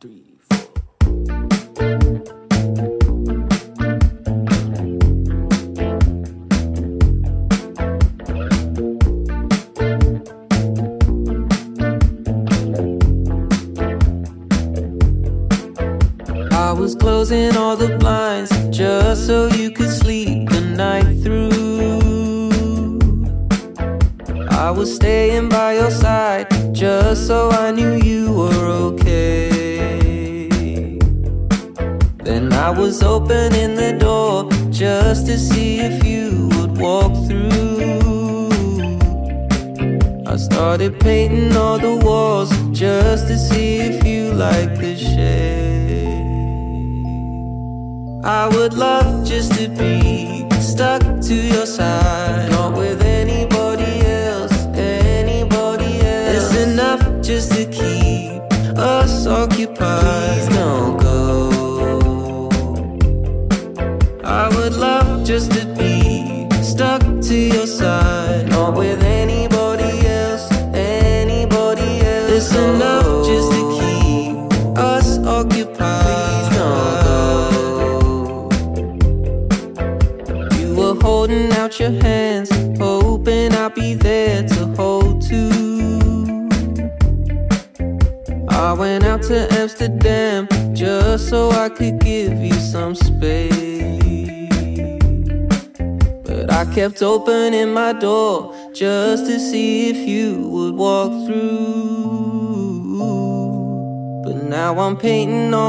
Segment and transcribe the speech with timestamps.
[0.00, 1.57] three, four.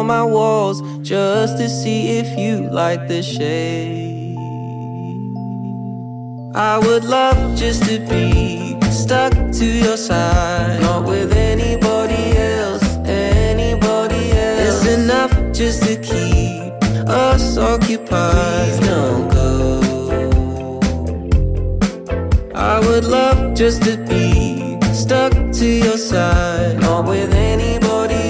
[0.09, 4.35] my walls just to see if you like the shade.
[6.55, 12.23] I would love just to be stuck to your side, not with anybody
[12.57, 14.83] else, anybody else.
[14.83, 16.73] It's enough just to keep
[17.07, 18.65] us occupied.
[18.65, 20.80] Please don't go.
[22.55, 28.28] I would love just to be stuck to your side, not with anybody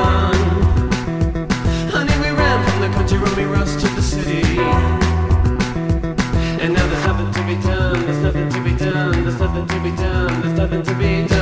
[0.00, 0.34] gone.
[1.94, 4.42] Honey, we ran from the country when we rushed to the city.
[6.62, 9.78] And now there's nothing to be done, there's nothing to be done, there's nothing to
[9.86, 11.39] be done, there's nothing to be done.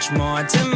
[0.00, 0.69] much more to me.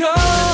[0.00, 0.49] Go.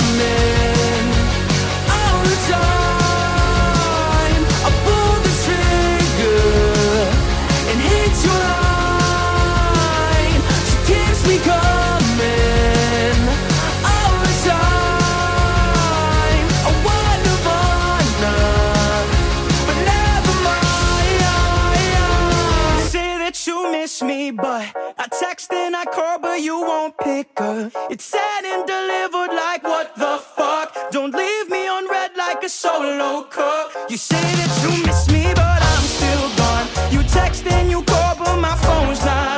[25.97, 27.73] call, but you won't pick up.
[27.91, 30.69] It's said and delivered like what the fuck?
[30.91, 33.73] Don't leave me on red like a solo cup.
[33.89, 36.67] You say that you miss me, but I'm still gone.
[36.95, 39.36] You text and you call, but my phone's not.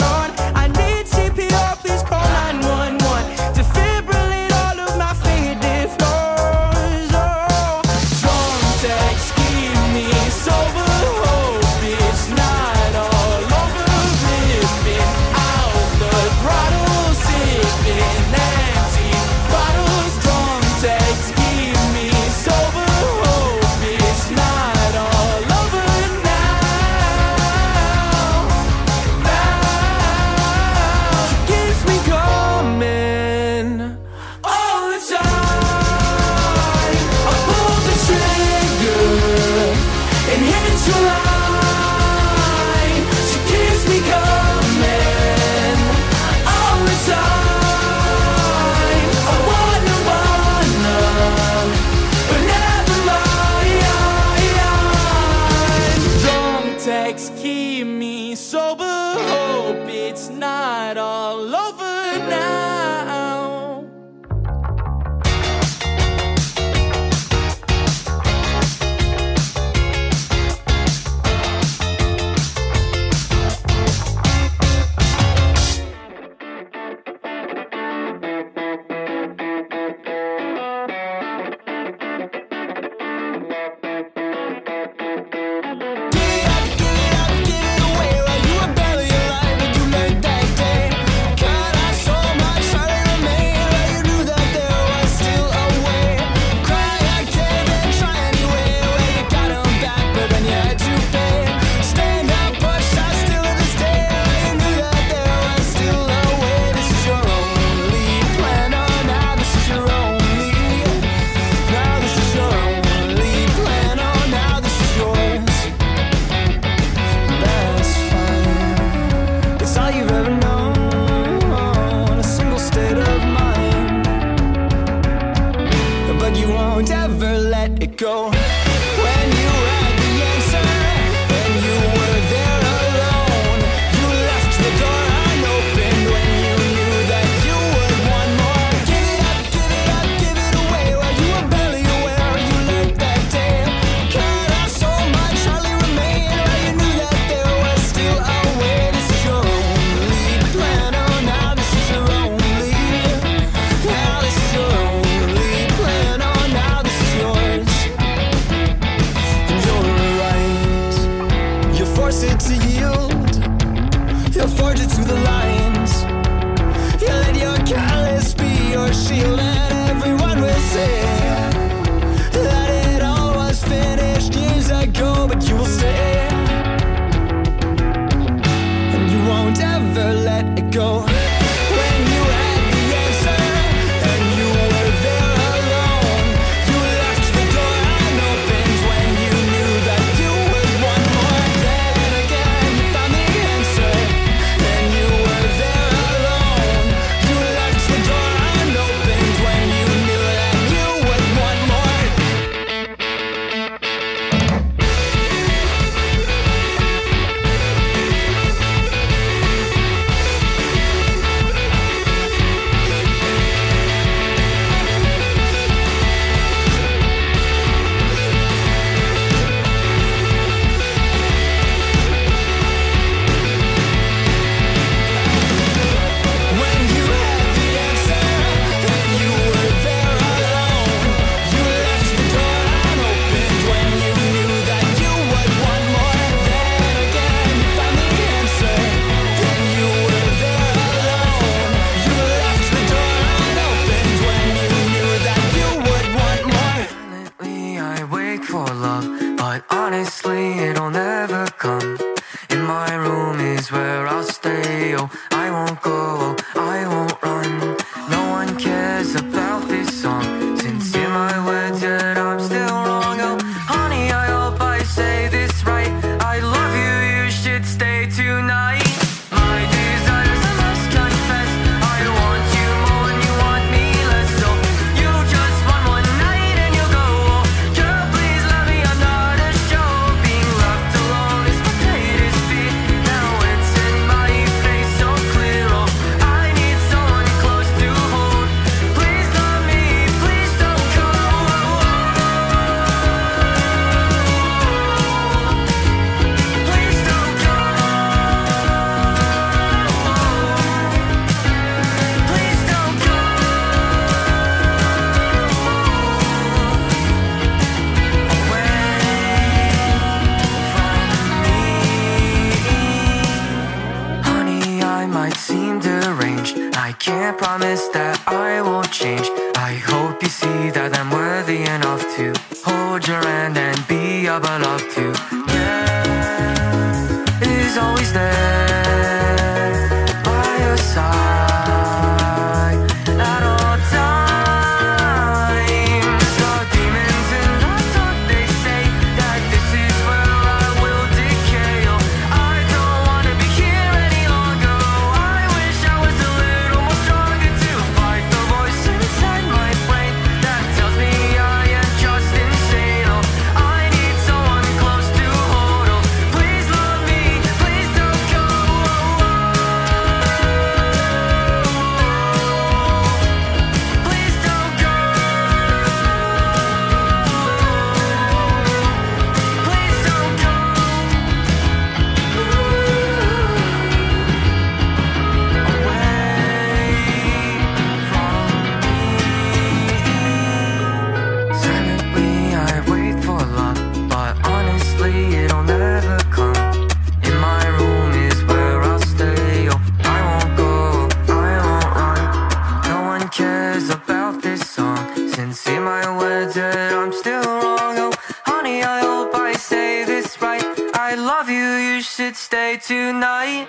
[393.78, 394.98] was about this song.
[395.34, 398.12] Since in my words that I'm still wrong Oh,
[398.44, 400.66] honey, I hope I say this right.
[400.94, 403.68] I love you, you should stay tonight.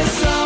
[0.00, 0.39] your side.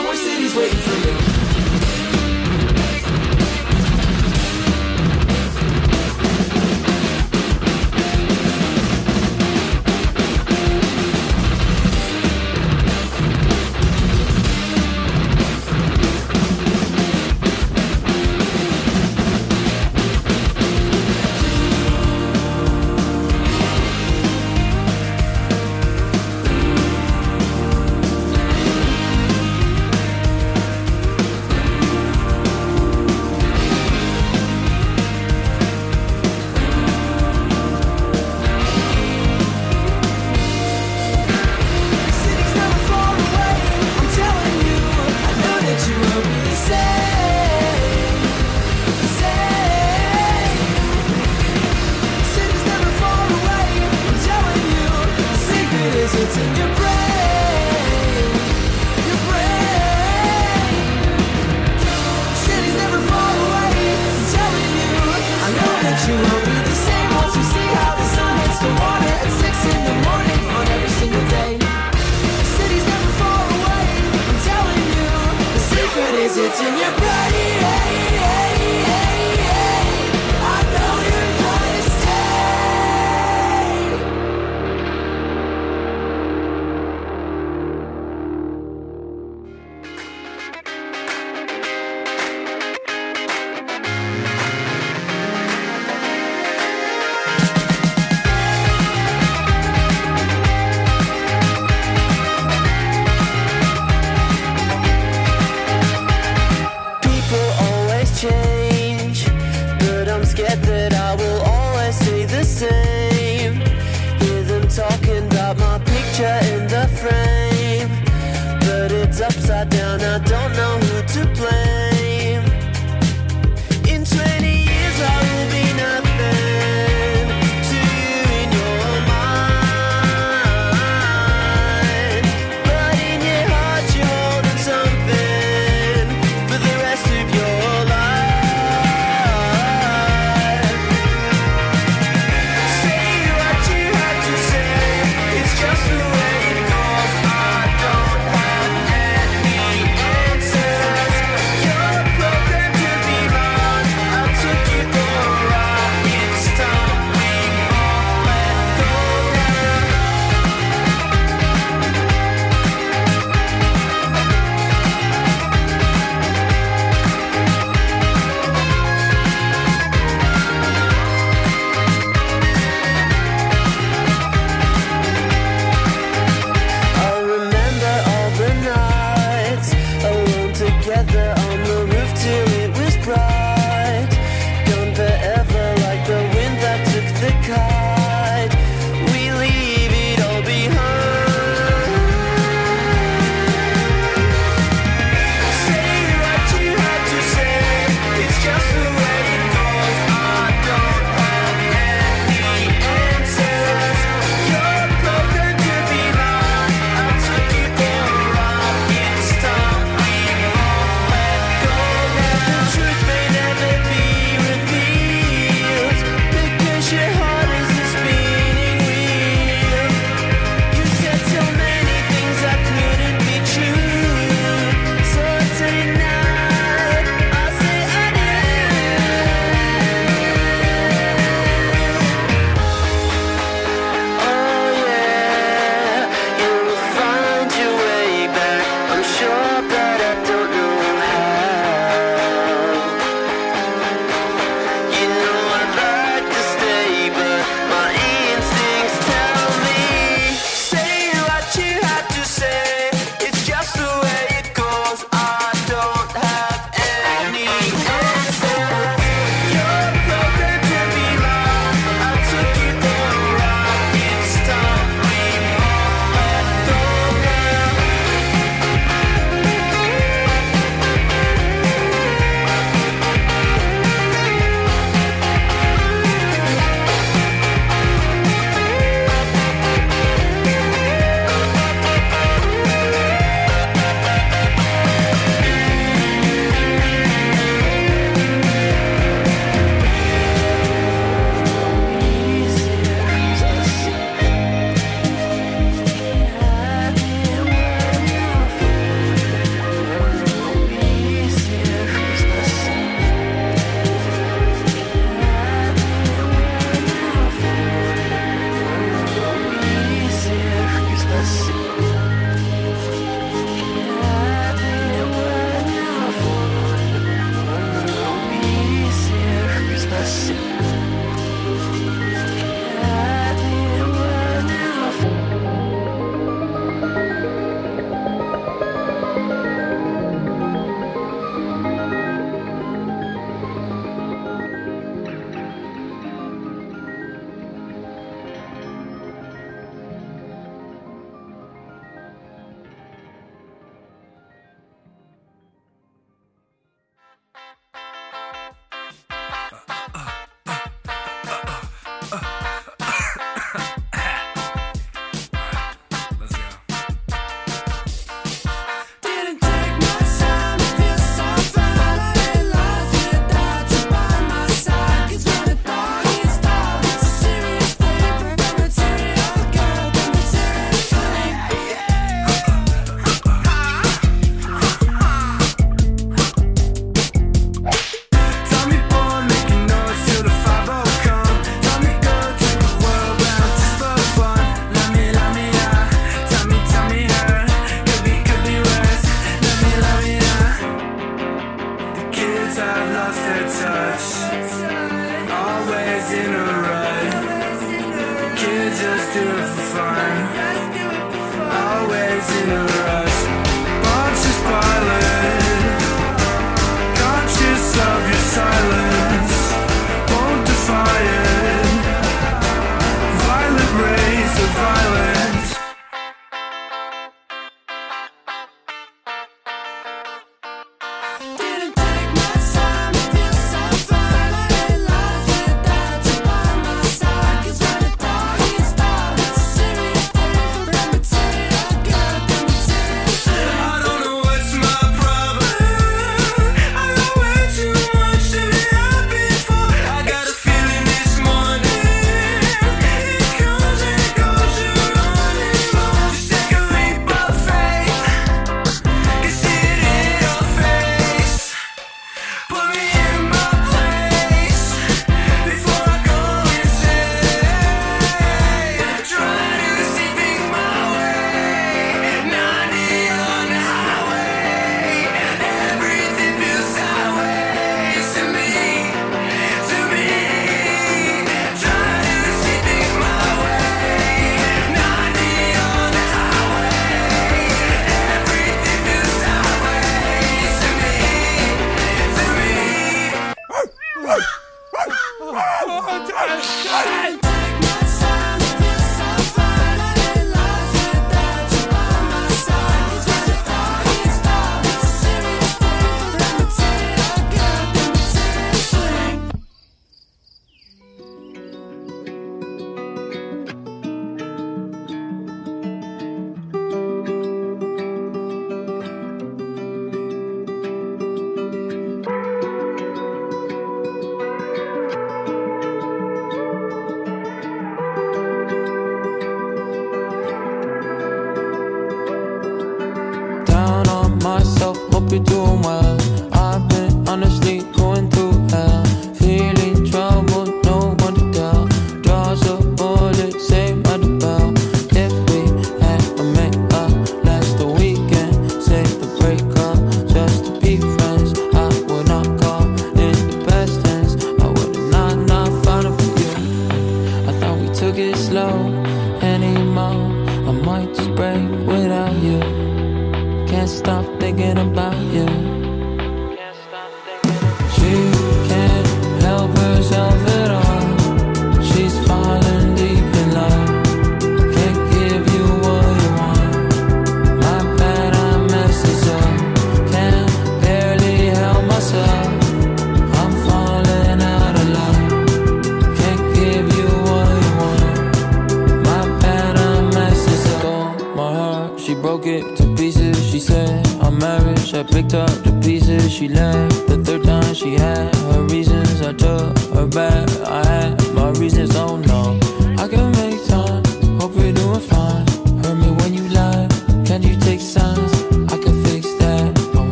[584.90, 586.86] Picked up the pieces she left.
[586.86, 590.28] The third time she had her reasons, I took her back.
[590.42, 592.38] I had my reasons, oh no.
[592.78, 593.33] I can make